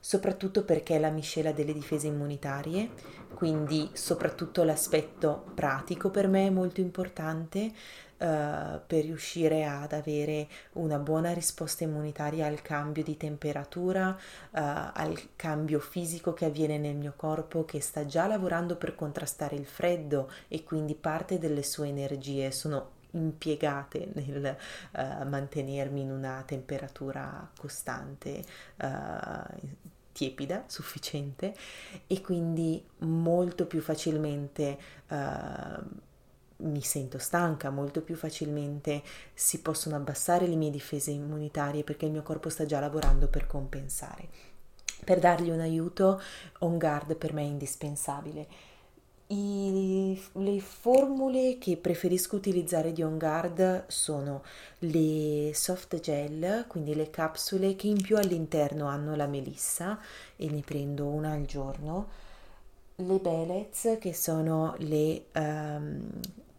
soprattutto 0.05 0.65
perché 0.65 0.97
è 0.97 0.99
la 0.99 1.11
miscela 1.11 1.53
delle 1.53 1.73
difese 1.73 2.09
immunitarie, 2.09 2.91
quindi 3.35 3.89
soprattutto 3.93 4.65
l'aspetto 4.65 5.45
pratico 5.55 6.11
per 6.11 6.27
me 6.27 6.49
è 6.49 6.51
molto 6.51 6.81
importante 6.81 7.71
uh, 8.19 8.81
per 8.85 9.05
riuscire 9.05 9.65
ad 9.65 9.93
avere 9.93 10.49
una 10.73 10.99
buona 10.99 11.33
risposta 11.33 11.85
immunitaria 11.85 12.47
al 12.47 12.63
cambio 12.63 13.05
di 13.05 13.17
temperatura, 13.17 14.09
uh, 14.09 14.19
al 14.51 15.17
cambio 15.37 15.79
fisico 15.79 16.35
che 16.35 16.47
avviene 16.47 16.79
nel 16.79 16.97
mio 16.97 17.13
corpo 17.15 17.65
che 17.65 17.81
sta 17.81 18.05
già 18.05 18.27
lavorando 18.27 18.75
per 18.75 18.97
contrastare 18.97 19.55
il 19.55 19.67
freddo 19.67 20.29
e 20.49 20.65
quindi 20.65 20.97
parte 20.97 21.39
delle 21.39 21.63
sue 21.63 21.87
energie 21.87 22.51
sono 22.51 23.01
impiegate 23.13 24.09
nel 24.15 24.57
uh, 24.93 25.29
mantenermi 25.29 26.01
in 26.01 26.11
una 26.11 26.43
temperatura 26.47 27.49
costante, 27.59 28.43
uh, 28.81 29.71
tiepida, 30.13 30.65
sufficiente 30.67 31.55
e 32.07 32.21
quindi 32.21 32.85
molto 32.99 33.67
più 33.67 33.81
facilmente 33.81 34.79
uh, 35.09 36.11
mi 36.63 36.83
sento 36.83 37.19
stanca, 37.19 37.71
molto 37.71 38.03
più 38.03 38.15
facilmente 38.15 39.03
si 39.35 39.61
possono 39.61 39.97
abbassare 39.97 40.47
le 40.47 40.57
mie 40.57 40.71
difese 40.71 41.11
immunitarie 41.11 41.83
perché 41.83 42.07
il 42.07 42.13
mio 42.13 42.23
corpo 42.23 42.49
sta 42.49 42.65
già 42.65 42.79
lavorando 42.79 43.29
per 43.29 43.47
compensare. 43.47 44.29
Per 45.05 45.19
dargli 45.19 45.51
un 45.51 45.61
aiuto, 45.61 46.21
On 46.61 46.79
Guard 46.79 47.17
per 47.17 47.33
me 47.33 47.43
è 47.43 47.47
indispensabile 47.47 48.47
i, 49.33 50.23
le 50.33 50.61
formule 50.61 51.57
che 51.59 51.77
preferisco 51.77 52.37
utilizzare 52.37 52.93
di 52.93 53.03
On 53.03 53.17
Guard 53.17 53.85
sono 53.89 54.43
le 54.81 55.53
soft 55.55 55.99
gel, 56.01 56.67
quindi 56.69 56.95
le 56.95 57.11
capsule 57.11 57.75
che 57.75 57.87
in 57.87 58.01
più 58.01 58.17
all'interno 58.17 58.87
hanno 58.87 59.17
la 59.17 59.27
melissa 59.27 59.99
e 60.37 60.51
ne 60.51 60.61
prendo 60.61 61.07
una 61.07 61.33
al 61.33 61.47
giorno, 61.47 62.09
le 62.97 63.19
Belez 63.19 63.97
che 63.99 64.13
sono 64.13 64.75
le 64.79 65.25
um, 65.35 66.11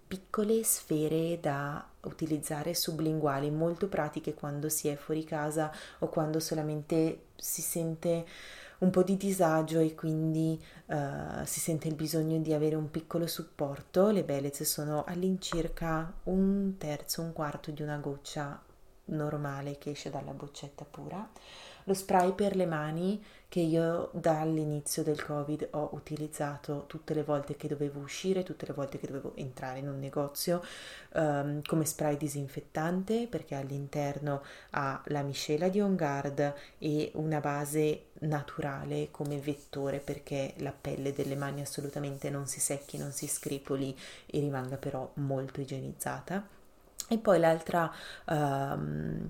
piccole 0.07 0.63
sfere 0.63 1.39
da 1.39 1.87
utilizzare 2.01 2.73
sublinguali 2.73 3.49
molto 3.51 3.87
pratiche 3.87 4.33
quando 4.33 4.67
si 4.67 4.87
è 4.87 4.95
fuori 4.95 5.23
casa 5.23 5.71
o 5.99 6.07
quando 6.07 6.39
solamente 6.39 7.25
si 7.35 7.61
sente 7.61 8.25
un 8.83 8.89
po' 8.89 9.03
di 9.03 9.17
disagio 9.17 9.79
e 9.79 9.95
quindi 9.95 10.61
uh, 10.87 11.43
si 11.45 11.59
sente 11.59 11.87
il 11.87 11.95
bisogno 11.95 12.37
di 12.39 12.53
avere 12.53 12.75
un 12.75 12.91
piccolo 12.91 13.27
supporto. 13.27 14.09
Le 14.09 14.23
Belez 14.23 14.61
sono 14.63 15.03
all'incirca 15.05 16.13
un 16.23 16.75
terzo, 16.77 17.21
un 17.21 17.33
quarto 17.33 17.71
di 17.71 17.81
una 17.81 17.97
goccia 17.97 18.61
normale 19.05 19.77
che 19.77 19.91
esce 19.91 20.09
dalla 20.09 20.31
boccetta 20.31 20.85
pura 20.85 21.27
lo 21.85 21.93
spray 21.93 22.33
per 22.33 22.55
le 22.55 22.65
mani 22.65 23.23
che 23.53 23.59
io 23.59 24.09
dall'inizio 24.13 25.03
del 25.03 25.23
covid 25.23 25.67
ho 25.73 25.89
utilizzato 25.91 26.85
tutte 26.87 27.13
le 27.13 27.21
volte 27.21 27.55
che 27.55 27.67
dovevo 27.67 27.99
uscire, 27.99 28.41
tutte 28.41 28.65
le 28.65 28.73
volte 28.73 28.97
che 28.97 29.05
dovevo 29.05 29.33
entrare 29.35 29.77
in 29.77 29.87
un 29.87 29.99
negozio 29.99 30.63
um, 31.13 31.61
come 31.61 31.85
spray 31.85 32.17
disinfettante 32.17 33.27
perché 33.29 33.53
all'interno 33.53 34.41
ha 34.71 34.99
la 35.05 35.21
miscela 35.21 35.67
di 35.67 35.79
On 35.81 35.95
Guard 35.95 36.51
e 36.79 37.11
una 37.13 37.39
base 37.41 38.05
naturale 38.21 39.09
come 39.11 39.37
vettore 39.37 39.99
perché 39.99 40.55
la 40.57 40.73
pelle 40.73 41.13
delle 41.13 41.35
mani 41.35 41.61
assolutamente 41.61 42.31
non 42.31 42.47
si 42.47 42.59
secchi, 42.59 42.97
non 42.97 43.11
si 43.11 43.27
scripoli 43.27 43.95
e 44.25 44.39
rimanga 44.39 44.77
però 44.77 45.11
molto 45.17 45.61
igienizzata. 45.61 46.43
E 47.07 47.17
poi 47.19 47.37
l'altra 47.37 47.93
um, 48.29 49.29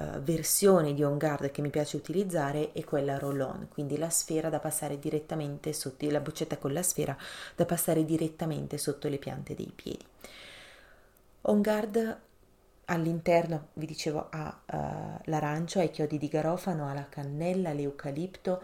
uh, 0.00 0.20
versione 0.20 0.94
di 0.94 1.02
On 1.02 1.18
Guard 1.18 1.50
che 1.50 1.62
mi 1.62 1.70
piace 1.70 1.96
utilizzare 1.96 2.72
è 2.72 2.84
quella 2.84 3.18
roll-on, 3.18 3.68
quindi 3.68 3.98
la 3.98 4.10
sfera 4.10 4.48
da 4.48 4.58
passare 4.58 4.98
direttamente 4.98 5.72
sotto, 5.72 6.08
la 6.10 6.20
boccetta 6.20 6.58
con 6.58 6.72
la 6.72 6.82
sfera 6.82 7.16
da 7.54 7.64
passare 7.66 8.04
direttamente 8.04 8.78
sotto 8.78 9.08
le 9.08 9.18
piante 9.18 9.54
dei 9.54 9.72
piedi. 9.74 10.04
On 11.42 11.62
Guard 11.62 12.18
all'interno, 12.86 13.68
vi 13.74 13.86
dicevo, 13.86 14.28
ha 14.30 14.60
uh, 14.66 15.20
l'arancio, 15.24 15.78
ha 15.78 15.82
i 15.82 15.90
chiodi 15.90 16.18
di 16.18 16.28
garofano, 16.28 16.88
ha 16.88 16.94
la 16.94 17.08
cannella, 17.08 17.72
l'eucalipto 17.72 18.62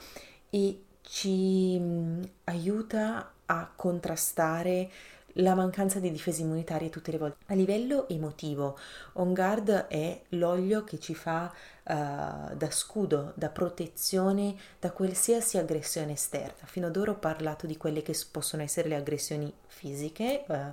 e 0.51 0.83
ci 1.03 1.79
mh, 1.79 2.29
aiuta 2.45 3.33
a 3.47 3.71
contrastare 3.75 4.91
la 5.39 5.55
mancanza 5.55 5.99
di 5.99 6.11
difese 6.11 6.43
immunitarie 6.43 6.91
tutte 6.91 7.11
le 7.11 7.19
volte. 7.19 7.45
A 7.47 7.55
livello 7.55 8.09
emotivo, 8.09 8.79
On 9.15 9.35
Guard 9.35 9.87
è 9.89 10.21
l'olio 10.31 10.85
che 10.85 10.99
ci 10.99 11.15
fa 11.15 11.53
uh, 11.53 12.55
da 12.55 12.71
scudo, 12.71 13.33
da 13.35 13.49
protezione 13.49 14.57
da 14.79 14.93
qualsiasi 14.93 15.59
aggressione 15.59 16.13
esterna. 16.13 16.67
Fino 16.67 16.87
ad 16.87 16.97
ora 16.97 17.13
ho 17.13 17.19
parlato 17.19 17.67
di 17.67 17.77
quelle 17.77 18.03
che 18.03 18.17
possono 18.31 18.63
essere 18.63 18.89
le 18.89 18.97
aggressioni 18.97 19.53
fisiche, 19.67 20.45
uh, 20.49 20.73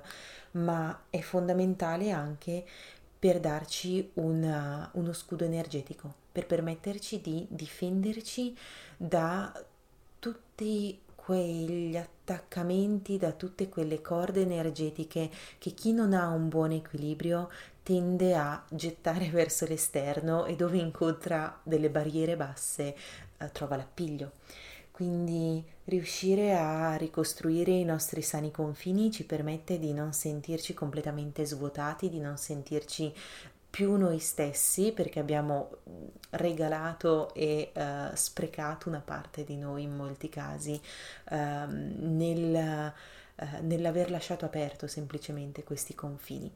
ma 0.58 1.02
è 1.10 1.20
fondamentale 1.20 2.10
anche 2.10 2.64
per 3.18 3.40
darci 3.40 4.10
una, 4.14 4.88
uno 4.94 5.12
scudo 5.12 5.44
energetico, 5.44 6.12
per 6.30 6.46
permetterci 6.46 7.20
di 7.20 7.46
difenderci 7.48 8.56
da 8.96 9.52
tutti 10.18 11.00
quegli 11.24 11.96
attaccamenti, 11.96 13.16
da 13.16 13.32
tutte 13.32 13.70
quelle 13.70 14.02
corde 14.02 14.42
energetiche 14.42 15.30
che 15.56 15.70
chi 15.70 15.94
non 15.94 16.12
ha 16.12 16.28
un 16.28 16.50
buon 16.50 16.72
equilibrio 16.72 17.50
tende 17.82 18.36
a 18.36 18.62
gettare 18.68 19.30
verso 19.32 19.64
l'esterno 19.64 20.44
e 20.44 20.54
dove 20.54 20.76
incontra 20.76 21.58
delle 21.62 21.88
barriere 21.88 22.36
basse 22.36 22.94
eh, 23.38 23.52
trova 23.52 23.76
l'appiglio. 23.76 24.32
Quindi 24.90 25.64
riuscire 25.84 26.54
a 26.56 26.94
ricostruire 26.96 27.72
i 27.72 27.84
nostri 27.84 28.20
sani 28.20 28.50
confini 28.50 29.10
ci 29.10 29.24
permette 29.24 29.78
di 29.78 29.94
non 29.94 30.12
sentirci 30.12 30.74
completamente 30.74 31.46
svuotati, 31.46 32.10
di 32.10 32.20
non 32.20 32.36
sentirci 32.36 33.12
più 33.74 33.96
noi 33.96 34.20
stessi 34.20 34.92
perché 34.92 35.18
abbiamo 35.18 35.78
regalato 36.30 37.34
e 37.34 37.72
uh, 37.74 38.14
sprecato 38.14 38.88
una 38.88 39.02
parte 39.04 39.42
di 39.42 39.56
noi 39.56 39.82
in 39.82 39.96
molti 39.96 40.28
casi 40.28 40.80
uh, 41.30 41.34
nel, 41.34 42.92
uh, 43.34 43.46
nell'aver 43.62 44.12
lasciato 44.12 44.44
aperto 44.44 44.86
semplicemente 44.86 45.64
questi 45.64 45.92
confini. 45.92 46.48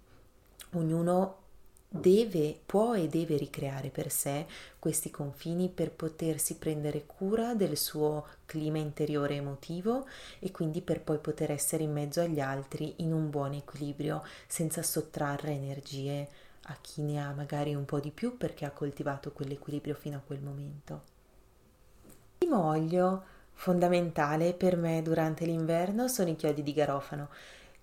Ognuno 0.75 1.39
deve, 1.89 2.57
può 2.65 2.95
e 2.95 3.09
deve 3.09 3.37
ricreare 3.37 3.89
per 3.89 4.13
sé 4.13 4.47
questi 4.79 5.11
confini 5.11 5.69
per 5.71 5.91
potersi 5.91 6.55
prendere 6.55 7.05
cura 7.05 7.55
del 7.55 7.77
suo 7.77 8.27
clima 8.47 8.79
interiore 8.79 9.35
emotivo 9.35 10.07
e 10.39 10.53
quindi 10.53 10.83
per 10.83 11.01
poi 11.01 11.19
poter 11.19 11.51
essere 11.51 11.83
in 11.83 11.93
mezzo 11.93 12.21
agli 12.21 12.39
altri 12.39 12.95
in 12.99 13.13
un 13.13 13.29
buon 13.29 13.55
equilibrio 13.55 14.23
senza 14.47 14.85
sottrarre 14.85 15.51
energie 15.51 16.29
a 16.71 16.77
chi 16.81 17.03
ne 17.03 17.23
ha 17.23 17.33
magari 17.33 17.75
un 17.75 17.85
po' 17.85 18.01
di 18.01 18.11
più 18.11 18.37
perché 18.37 18.65
ha 18.65 18.71
coltivato 18.71 19.33
quell'equilibrio 19.33 19.95
fino 19.95 20.17
a 20.17 20.23
quel 20.25 20.41
momento. 20.41 21.03
Il 22.07 22.15
primo 22.39 22.65
olio 22.65 23.25
fondamentale 23.53 24.55
per 24.55 24.77
me 24.77 25.03
durante 25.03 25.45
l'inverno 25.45 26.09
sono 26.09 26.31
i 26.31 26.37
chiodi 26.37 26.63
di 26.63 26.73
garofano. 26.73 27.29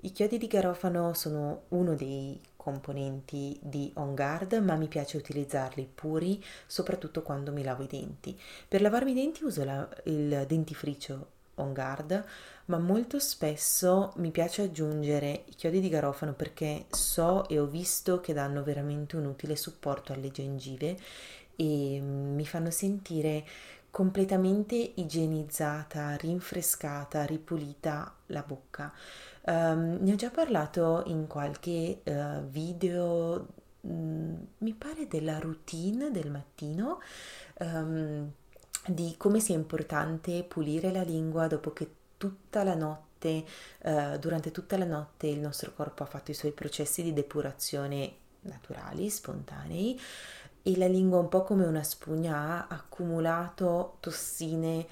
I 0.01 0.12
chiodi 0.12 0.38
di 0.38 0.48
garofano 0.48 1.13
sono 1.13 1.63
uno 1.70 1.96
dei 1.96 2.39
componenti 2.56 3.58
di 3.62 3.92
On 3.96 4.13
Guard, 4.13 4.54
ma 4.54 4.75
mi 4.75 4.88
piace 4.88 5.18
utilizzarli 5.18 5.89
puri, 5.94 6.44
soprattutto 6.68 7.24
quando 7.24 7.51
mi 7.51 7.63
lavo 7.63 7.84
i 7.84 7.88
denti. 7.88 8.39
Per 8.68 8.82
lavarmi 8.82 9.12
i 9.12 9.15
denti 9.15 9.44
uso 9.44 9.63
la, 9.63 9.88
il 10.06 10.46
dentifricio 10.48 11.34
On 11.56 11.74
Guard, 11.74 12.26
ma 12.66 12.78
molto 12.78 13.20
spesso 13.20 14.14
mi 14.18 14.32
piace 14.32 14.64
aggiungere 14.64 15.44
i 15.48 15.56
chiodi 15.56 15.80
di 15.80 15.90
garofano 15.90 16.34
perché 16.34 16.86
so 16.90 17.48
e 17.48 17.60
ho 17.60 17.66
visto 17.66 18.20
che 18.20 18.34
danno 18.34 18.64
veramente 18.64 19.16
un 19.16 19.26
utile 19.26 19.56
supporto 19.56 20.14
alle 20.14 20.32
gengive 20.32 20.98
e 21.56 22.00
mi 22.02 22.46
fanno 22.46 22.70
sentire 22.70 23.46
completamente 23.96 24.76
igienizzata, 24.76 26.18
rinfrescata, 26.18 27.24
ripulita 27.24 28.14
la 28.26 28.44
bocca. 28.46 28.92
Um, 29.46 30.00
ne 30.02 30.12
ho 30.12 30.16
già 30.16 30.30
parlato 30.30 31.04
in 31.06 31.28
qualche 31.28 32.02
uh, 32.04 32.44
video, 32.46 33.48
um, 33.82 34.48
mi 34.58 34.74
pare 34.74 35.08
della 35.08 35.40
routine 35.40 36.12
del 36.12 36.30
mattino, 36.30 37.00
um, 37.60 38.30
di 38.88 39.15
come 39.18 39.39
sia 39.39 39.56
importante 39.56 40.44
pulire 40.44 40.92
la 40.92 41.01
lingua 41.01 41.48
dopo 41.48 41.74
che 41.74 41.89
tutta 42.18 42.63
la 42.63 42.75
notte, 42.75 43.46
uh, 43.84 44.18
durante 44.18 44.51
tutta 44.51 44.77
la 44.77 44.86
notte 44.86 45.27
il 45.27 45.39
nostro 45.39 45.74
corpo 45.74 46.04
ha 46.04 46.08
fatto 46.08 46.32
i 46.32 46.36
suoi 46.36 46.51
processi 46.51 47.04
di 47.04 47.13
depurazione 47.13 48.13
naturali, 48.42 49.10
spontanei 49.10 50.00
e 50.62 50.77
la 50.77 50.88
lingua 50.88 51.20
un 51.20 51.30
po' 51.30 51.44
come 51.44 51.65
una 51.65 51.84
spugna 51.84 52.68
ha 52.68 52.68
accumulato 52.68 53.98
tossine 54.00 54.88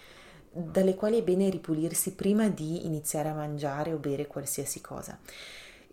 dalle 0.51 0.93
quali 0.93 1.19
è 1.19 1.23
bene 1.23 1.49
ripulirsi 1.49 2.13
prima 2.13 2.47
di 2.47 2.85
iniziare 2.85 3.29
a 3.29 3.33
mangiare 3.33 3.91
o 3.91 3.97
bere 3.97 4.27
qualsiasi 4.27 4.81
cosa. 4.81 5.17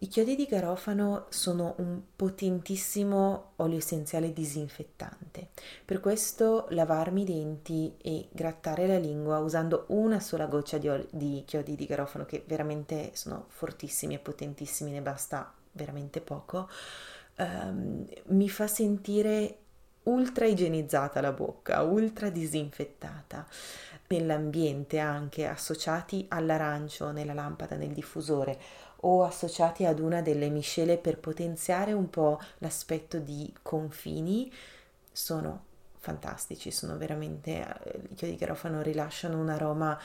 I 0.03 0.09
chiodi 0.09 0.35
di 0.35 0.47
garofano 0.47 1.27
sono 1.29 1.75
un 1.77 2.01
potentissimo 2.17 3.53
olio 3.57 3.77
essenziale 3.77 4.33
disinfettante, 4.33 5.49
per 5.85 6.01
questo 6.01 6.69
lavarmi 6.71 7.21
i 7.21 7.25
denti 7.27 7.95
e 8.01 8.27
grattare 8.33 8.87
la 8.87 8.97
lingua 8.97 9.41
usando 9.41 9.85
una 9.89 10.19
sola 10.19 10.47
goccia 10.47 10.79
di, 10.79 10.89
olio, 10.89 11.07
di 11.11 11.43
chiodi 11.47 11.75
di 11.77 11.85
garofano, 11.85 12.25
che 12.25 12.45
veramente 12.47 13.11
sono 13.13 13.45
fortissimi 13.49 14.15
e 14.15 14.21
potentissimi, 14.21 14.91
ne 14.91 15.03
basta 15.03 15.53
veramente 15.73 16.23
poco, 16.23 16.71
um, 17.37 18.07
mi 18.29 18.49
fa 18.49 18.67
sentire 18.67 19.59
ultra 20.05 20.47
igienizzata 20.47 21.21
la 21.21 21.33
bocca, 21.33 21.83
ultra 21.83 22.31
disinfettata. 22.31 23.47
Nell'ambiente 24.11 24.99
anche 24.99 25.47
associati 25.47 26.27
all'arancio 26.31 27.13
nella 27.13 27.33
lampada, 27.33 27.77
nel 27.77 27.93
diffusore 27.93 28.59
o 29.03 29.25
associati 29.25 29.85
ad 29.85 29.99
una 29.99 30.23
delle 30.23 30.49
miscele 30.49 30.99
per 30.99 31.19
potenziare 31.19 31.93
un 31.93 32.11
po' 32.11 32.41
l'aspetto 32.59 33.19
di 33.19 33.53
confini 33.63 34.53
sono 35.13 35.69
fantastici, 36.01 36.71
sono 36.71 36.97
veramente 36.97 37.61
eh, 37.61 38.01
i 38.11 38.15
chiodi 38.15 38.37
garofano 38.37 38.81
rilasciano 38.81 39.39
un 39.39 39.51
aroma 39.51 39.99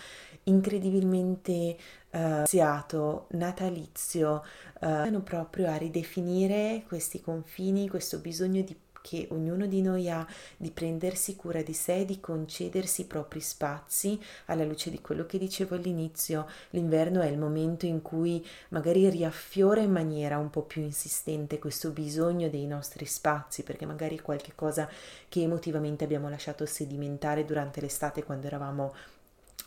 incredibilmente 0.43 1.77
uh, 2.11 2.43
siato, 2.45 3.27
natalizio, 3.31 4.43
uh, 4.81 5.23
proprio 5.23 5.69
a 5.69 5.77
ridefinire 5.77 6.83
questi 6.85 7.21
confini, 7.21 7.87
questo 7.87 8.19
bisogno 8.19 8.61
di 8.61 8.77
che 9.05 9.27
ognuno 9.29 9.67
di 9.67 9.83
noi 9.83 10.09
ha 10.09 10.25
di 10.57 10.71
prendersi 10.71 11.35
cura 11.35 11.61
di 11.61 11.73
sé, 11.73 12.05
di 12.05 12.19
concedersi 12.19 13.01
i 13.01 13.05
propri 13.05 13.39
spazi, 13.39 14.19
alla 14.45 14.63
luce 14.63 14.89
di 14.89 14.99
quello 14.99 15.27
che 15.27 15.37
dicevo 15.37 15.75
all'inizio, 15.75 16.47
l'inverno 16.71 17.21
è 17.21 17.27
il 17.27 17.37
momento 17.37 17.85
in 17.85 18.01
cui 18.01 18.43
magari 18.69 19.07
riaffiora 19.07 19.81
in 19.81 19.91
maniera 19.91 20.39
un 20.39 20.49
po' 20.49 20.63
più 20.63 20.81
insistente 20.81 21.59
questo 21.59 21.91
bisogno 21.91 22.49
dei 22.49 22.65
nostri 22.65 23.05
spazi, 23.05 23.61
perché 23.61 23.85
magari 23.85 24.19
qualche 24.19 24.53
cosa 24.55 24.89
che 25.29 25.43
emotivamente 25.43 26.03
abbiamo 26.03 26.27
lasciato 26.27 26.65
sedimentare 26.65 27.45
durante 27.45 27.81
l'estate 27.81 28.23
quando 28.23 28.47
eravamo 28.47 28.95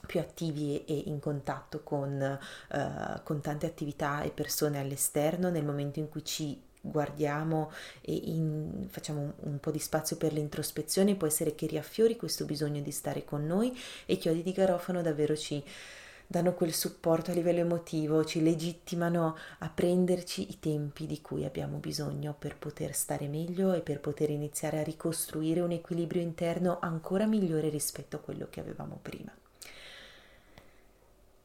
più 0.05 0.19
attivi 0.19 0.85
e 0.85 1.05
in 1.07 1.21
contatto 1.21 1.83
con, 1.85 2.39
uh, 2.71 3.23
con 3.23 3.41
tante 3.41 3.67
attività 3.67 4.23
e 4.23 4.31
persone 4.31 4.81
all'esterno 4.81 5.49
nel 5.49 5.65
momento 5.65 6.01
in 6.01 6.09
cui 6.09 6.25
ci 6.25 6.67
guardiamo 6.91 7.71
e 8.01 8.13
in, 8.13 8.87
facciamo 8.89 9.21
un, 9.21 9.33
un, 9.41 9.59
po' 9.61 9.71
di 9.71 9.79
spazio 9.79 10.17
per 10.17 10.33
l'introspezione, 10.33 11.15
può 11.15 11.27
essere 11.27 11.55
che 11.55 11.67
riaffiori 11.67 12.17
questo 12.17 12.45
bisogno 12.45 12.81
di 12.81 12.91
stare 12.91 13.25
con 13.25 13.47
noi 13.47 13.77
e 14.07 14.15
i 14.15 14.19
chiodi 14.19 14.43
di 14.43 14.53
garofano 14.53 15.03
davvero 15.03 15.37
ci 15.37 15.63
danno 16.31 16.53
quel 16.53 16.75
supporto 16.75 17.31
a 17.31 17.35
livello 17.35 17.61
emotivo, 17.61 18.23
ci 18.23 18.43
legittimano 18.43 19.35
a 19.61 19.71
prenderci 19.71 20.51
i 20.51 20.59
tempi 20.59 21.07
di 21.07 21.23
cui 21.23 21.47
abbiamo 21.47 21.79
bisogno 21.79 22.37
per 22.39 22.57
poter 22.59 22.95
stare 22.95 23.29
meglio 23.29 23.73
e 23.73 23.81
per 23.81 23.99
poter 23.99 24.29
iniziare 24.29 24.79
a 24.79 24.83
ricostruire 24.83 25.61
un 25.61 25.71
equilibrio 25.71 26.21
interno 26.21 26.79
ancora 26.81 27.25
migliore 27.25 27.71
rispetto 27.71 28.17
a 28.17 28.21
quello 28.21 28.47
che 28.51 28.61
avevamo 28.61 28.99
prima. 29.01 29.35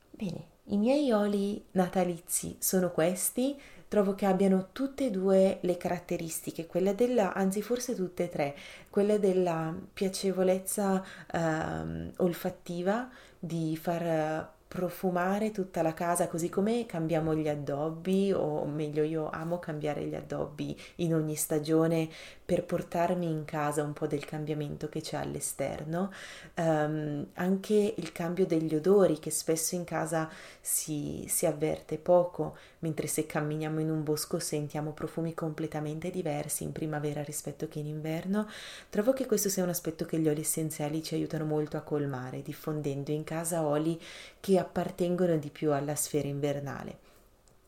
Bene, 0.09 0.47
i 0.65 0.77
miei 0.77 1.11
oli 1.11 1.63
natalizi 1.71 2.57
sono 2.59 2.91
questi, 2.91 3.59
trovo 3.93 4.15
che 4.15 4.25
abbiano 4.25 4.69
tutte 4.71 5.05
e 5.05 5.11
due 5.11 5.59
le 5.61 5.77
caratteristiche, 5.77 6.65
quella 6.65 6.93
della, 6.93 7.31
anzi 7.35 7.61
forse 7.61 7.93
tutte 7.93 8.23
e 8.23 8.29
tre, 8.29 8.55
quella 8.89 9.19
della 9.19 9.71
piacevolezza 9.93 11.03
eh, 11.31 12.11
olfattiva, 12.17 13.07
di 13.37 13.77
far 13.77 14.51
profumare 14.73 15.51
tutta 15.51 15.83
la 15.83 15.93
casa 15.93 16.27
così 16.27 16.49
come 16.49 16.87
cambiamo 16.87 17.35
gli 17.35 17.47
addobbi 17.47 18.31
o 18.31 18.65
meglio 18.65 19.03
io 19.03 19.29
amo 19.29 19.59
cambiare 19.59 20.03
gli 20.05 20.15
addobbi 20.15 20.75
in 20.95 21.13
ogni 21.13 21.35
stagione 21.35 22.09
per 22.43 22.63
portarmi 22.63 23.29
in 23.29 23.45
casa 23.45 23.83
un 23.83 23.93
po' 23.93 24.07
del 24.07 24.25
cambiamento 24.25 24.89
che 24.89 25.01
c'è 25.01 25.17
all'esterno. 25.17 26.11
Um, 26.55 27.27
anche 27.33 27.93
il 27.95 28.11
cambio 28.11 28.47
degli 28.47 28.73
odori 28.73 29.19
che 29.19 29.29
spesso 29.29 29.75
in 29.75 29.83
casa 29.83 30.27
si, 30.59 31.25
si 31.27 31.45
avverte 31.45 31.99
poco 31.99 32.57
mentre 32.83 33.07
se 33.07 33.25
camminiamo 33.25 33.79
in 33.79 33.89
un 33.89 34.03
bosco 34.03 34.39
sentiamo 34.39 34.91
profumi 34.91 35.33
completamente 35.33 36.11
diversi 36.11 36.63
in 36.63 36.73
primavera 36.73 37.23
rispetto 37.23 37.67
che 37.67 37.79
in 37.79 37.87
inverno 37.87 38.47
trovo 38.89 39.13
che 39.13 39.25
questo 39.25 39.49
sia 39.49 39.63
un 39.63 39.69
aspetto 39.69 40.05
che 40.05 40.19
gli 40.19 40.27
oli 40.27 40.41
essenziali 40.41 41.01
ci 41.01 41.15
aiutano 41.15 41.45
molto 41.45 41.77
a 41.77 41.81
colmare 41.81 42.41
diffondendo 42.41 43.11
in 43.11 43.23
casa 43.23 43.65
oli 43.65 43.99
che 44.39 44.59
appartengono 44.59 45.37
di 45.37 45.49
più 45.49 45.71
alla 45.71 45.95
sfera 45.95 46.27
invernale. 46.27 47.11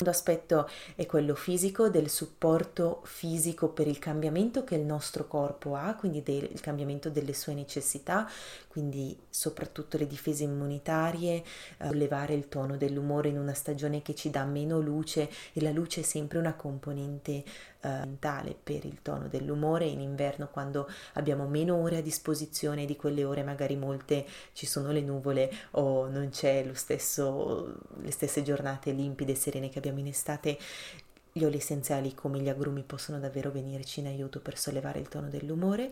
Aspetto 0.03 0.69
è 0.95 1.05
quello 1.05 1.35
fisico, 1.35 1.87
del 1.87 2.09
supporto 2.09 2.99
fisico 3.05 3.69
per 3.69 3.87
il 3.87 3.97
cambiamento 3.97 4.65
che 4.65 4.75
il 4.75 4.81
nostro 4.81 5.25
corpo 5.25 5.75
ha, 5.75 5.95
quindi 5.95 6.21
del, 6.21 6.49
il 6.51 6.59
cambiamento 6.59 7.09
delle 7.09 7.33
sue 7.33 7.53
necessità, 7.53 8.29
quindi 8.67 9.17
soprattutto 9.29 9.97
le 9.97 10.05
difese 10.05 10.43
immunitarie, 10.43 11.41
eh, 11.77 12.33
il 12.33 12.49
tono 12.49 12.75
dell'umore 12.75 13.29
in 13.29 13.39
una 13.39 13.53
stagione 13.53 14.01
che 14.01 14.15
ci 14.15 14.29
dà 14.29 14.43
meno 14.43 14.81
luce 14.81 15.29
e 15.53 15.61
la 15.61 15.71
luce 15.71 16.01
è 16.01 16.03
sempre 16.03 16.39
una 16.39 16.55
componente 16.55 17.45
mentale 17.87 18.55
per 18.61 18.85
il 18.85 19.01
tono 19.01 19.27
dell'umore 19.27 19.85
in 19.85 19.99
inverno 19.99 20.49
quando 20.49 20.89
abbiamo 21.13 21.47
meno 21.47 21.75
ore 21.75 21.97
a 21.97 22.01
disposizione 22.01 22.85
di 22.85 22.95
quelle 22.95 23.23
ore 23.23 23.43
magari 23.43 23.75
molte 23.75 24.25
ci 24.53 24.65
sono 24.65 24.91
le 24.91 25.01
nuvole 25.01 25.51
o 25.71 26.07
non 26.07 26.29
c'è 26.29 26.63
lo 26.63 26.73
stesso 26.73 27.75
le 28.01 28.11
stesse 28.11 28.41
giornate 28.43 28.91
limpide 28.91 29.33
e 29.33 29.35
serene 29.35 29.69
che 29.69 29.77
abbiamo 29.77 29.99
in 29.99 30.07
estate 30.07 30.57
gli 31.37 31.43
oli 31.43 31.57
essenziali 31.57 32.15
come 32.15 32.39
gli 32.39 32.47
agrumi 32.47 32.81
possono 32.83 33.19
davvero 33.19 33.51
venirci 33.51 33.99
in 33.99 34.05
aiuto 34.05 34.39
per 34.39 34.57
sollevare 34.57 34.99
il 34.99 35.09
tono 35.09 35.27
dell'umore. 35.27 35.91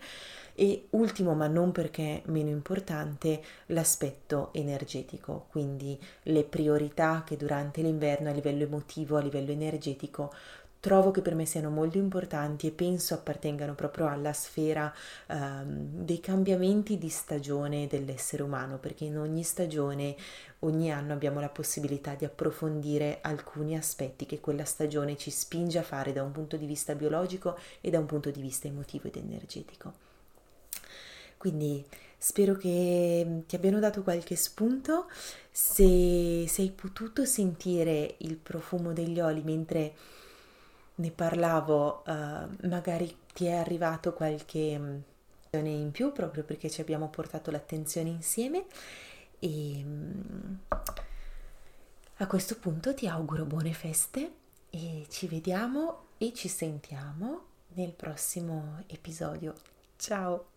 E 0.55 0.85
ultimo 0.91 1.33
ma 1.33 1.47
non 1.47 1.73
perché 1.73 2.21
meno 2.27 2.47
importante 2.47 3.43
l'aspetto 3.65 4.53
energetico 4.53 5.47
quindi 5.49 5.99
le 6.23 6.45
priorità 6.45 7.23
che 7.25 7.35
durante 7.35 7.81
l'inverno 7.81 8.29
a 8.29 8.33
livello 8.33 8.63
emotivo 8.63 9.17
a 9.17 9.21
livello 9.21 9.51
energetico 9.51 10.31
trovo 10.83 11.11
che 11.11 11.21
per 11.21 11.33
me 11.33 11.45
siano 11.45 11.69
molto 11.69 11.97
importanti 11.97 12.67
e 12.67 12.71
penso 12.71 13.13
appartengano 13.13 13.73
proprio 13.73 14.09
alla 14.09 14.33
sfera 14.33 14.93
um, 15.29 16.03
dei 16.03 16.19
cambiamenti 16.19 16.97
di 16.97 17.07
stagione 17.07 17.87
dell'essere 17.87 18.43
umano, 18.43 18.79
perché 18.79 19.05
in 19.05 19.17
ogni 19.17 19.43
stagione, 19.43 20.13
ogni 20.59 20.91
anno 20.91 21.13
abbiamo 21.13 21.39
la 21.39 21.47
possibilità 21.47 22.15
di 22.15 22.25
approfondire 22.25 23.19
alcuni 23.21 23.77
aspetti 23.77 24.25
che 24.25 24.41
quella 24.41 24.65
stagione 24.65 25.15
ci 25.15 25.31
spinge 25.31 25.79
a 25.79 25.83
fare 25.83 26.11
da 26.11 26.21
un 26.21 26.33
punto 26.33 26.57
di 26.57 26.65
vista 26.65 26.95
biologico 26.95 27.57
e 27.79 27.89
da 27.89 27.99
un 27.99 28.05
punto 28.05 28.29
di 28.29 28.41
vista 28.41 28.67
emotivo 28.67 29.07
ed 29.07 29.15
energetico. 29.15 29.93
Quindi 31.37 31.81
spero 32.17 32.55
che 32.55 33.43
ti 33.47 33.55
abbiano 33.55 33.79
dato 33.79 34.03
qualche 34.03 34.35
spunto, 34.35 35.05
se, 35.49 36.43
se 36.45 36.61
hai 36.61 36.71
potuto 36.71 37.23
sentire 37.23 38.15
il 38.17 38.35
profumo 38.35 38.91
degli 38.91 39.21
oli 39.21 39.43
mentre 39.43 39.93
ne 40.95 41.11
parlavo, 41.11 42.03
uh, 42.05 42.67
magari 42.67 43.15
ti 43.33 43.45
è 43.45 43.53
arrivato 43.53 44.13
qualche 44.13 44.77
mm, 44.77 44.97
in 45.51 45.91
più 45.91 46.11
proprio 46.11 46.43
perché 46.43 46.69
ci 46.69 46.81
abbiamo 46.81 47.09
portato 47.09 47.51
l'attenzione 47.51 48.09
insieme 48.09 48.65
e 49.39 49.81
um, 49.85 50.59
a 52.17 52.27
questo 52.27 52.55
punto 52.57 52.93
ti 52.93 53.07
auguro 53.07 53.45
buone 53.45 53.73
feste 53.73 54.31
e 54.69 55.05
ci 55.09 55.27
vediamo 55.27 56.05
e 56.17 56.33
ci 56.33 56.47
sentiamo 56.47 57.45
nel 57.73 57.91
prossimo 57.91 58.83
episodio. 58.87 59.53
Ciao! 59.97 60.52